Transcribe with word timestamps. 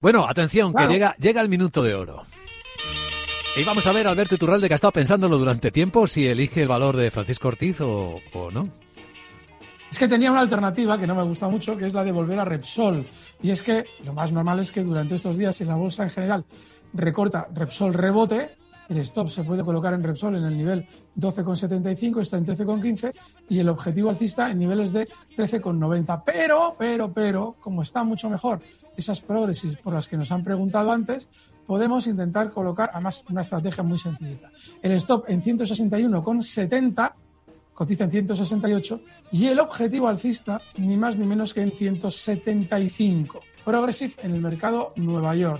Bueno, 0.00 0.26
atención, 0.26 0.72
que 0.72 0.86
llega, 0.86 1.14
llega 1.18 1.42
el 1.42 1.50
minuto 1.50 1.82
de 1.82 1.94
oro. 1.94 2.22
Y 3.54 3.64
vamos 3.64 3.86
a 3.86 3.92
ver, 3.92 4.06
Alberto 4.06 4.34
Iturralde, 4.34 4.66
que 4.66 4.74
ha 4.74 4.76
estado 4.76 4.92
pensándolo 4.92 5.36
durante 5.36 5.70
tiempo, 5.70 6.06
si 6.06 6.26
elige 6.26 6.62
el 6.62 6.68
valor 6.68 6.96
de 6.96 7.10
Francisco 7.10 7.48
Ortiz 7.48 7.82
o, 7.82 8.18
o 8.32 8.50
no. 8.50 8.70
Es 9.90 9.98
que 9.98 10.08
tenía 10.08 10.30
una 10.30 10.40
alternativa 10.40 10.98
que 10.98 11.06
no 11.06 11.14
me 11.14 11.22
gusta 11.24 11.48
mucho, 11.48 11.76
que 11.76 11.86
es 11.86 11.92
la 11.92 12.02
de 12.02 12.12
volver 12.12 12.38
a 12.38 12.46
Repsol. 12.46 13.06
Y 13.42 13.50
es 13.50 13.62
que 13.62 13.84
lo 14.04 14.14
más 14.14 14.32
normal 14.32 14.60
es 14.60 14.72
que 14.72 14.82
durante 14.82 15.16
estos 15.16 15.36
días, 15.36 15.56
si 15.56 15.64
la 15.64 15.74
bolsa 15.74 16.04
en 16.04 16.10
general 16.10 16.46
recorta, 16.94 17.48
Repsol 17.52 17.92
rebote, 17.92 18.56
el 18.90 18.98
stop 18.98 19.30
se 19.30 19.44
puede 19.44 19.64
colocar 19.64 19.94
en 19.94 20.02
Repsol 20.02 20.36
en 20.36 20.44
el 20.44 20.56
nivel 20.56 20.86
12,75, 21.16 22.20
está 22.20 22.36
en 22.36 22.46
13,15 22.46 23.12
y 23.48 23.60
el 23.60 23.68
objetivo 23.68 24.10
alcista 24.10 24.50
en 24.50 24.58
niveles 24.58 24.92
de 24.92 25.06
13,90. 25.36 26.22
Pero, 26.26 26.74
pero, 26.76 27.12
pero, 27.12 27.56
como 27.60 27.82
está 27.82 28.02
mucho 28.02 28.28
mejor 28.28 28.60
esas 28.96 29.20
progresis 29.20 29.76
por 29.76 29.94
las 29.94 30.08
que 30.08 30.16
nos 30.16 30.32
han 30.32 30.42
preguntado 30.42 30.90
antes, 30.90 31.28
podemos 31.66 32.08
intentar 32.08 32.50
colocar, 32.50 32.90
además, 32.92 33.24
una 33.30 33.42
estrategia 33.42 33.84
muy 33.84 33.98
sencillita. 33.98 34.50
El 34.82 34.92
stop 34.92 35.24
en 35.28 35.40
161,70 35.40 37.12
cotiza 37.72 38.04
en 38.04 38.10
168 38.10 39.00
y 39.32 39.46
el 39.46 39.60
objetivo 39.60 40.08
alcista 40.08 40.60
ni 40.76 40.96
más 40.96 41.16
ni 41.16 41.26
menos 41.26 41.54
que 41.54 41.62
en 41.62 41.70
175. 41.70 43.40
Progressive 43.64 44.14
en 44.22 44.34
el 44.34 44.40
mercado 44.40 44.92
Nueva 44.96 45.36
York. 45.36 45.58